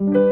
[0.00, 0.30] Bonjour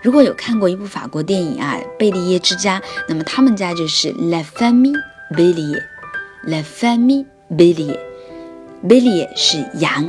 [0.00, 4.98] 如果有看过一部法国电影啊，《贝利耶之家》，那么他们家就是 La Famille
[5.32, 10.08] Bélier，La Famille Bélier，Bélier 是羊，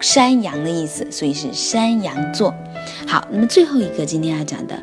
[0.00, 2.54] 山羊的意思，所以是山羊座。
[3.06, 4.82] 好，那么最后一个今天要讲的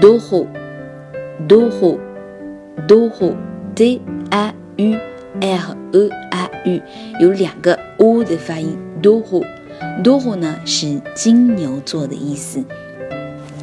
[0.00, 0.46] d o h o
[1.46, 1.98] d o h o
[2.86, 3.34] d o h o
[3.74, 4.98] D A U
[5.40, 6.80] L E A U，
[7.20, 9.44] 有两个 O 的发音 d o h o
[10.02, 12.62] d o h o 呢是金牛座的意思。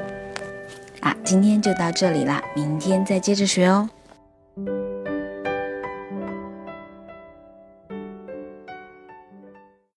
[1.03, 3.89] 啊，今天就到这里啦，明天再接着学哦。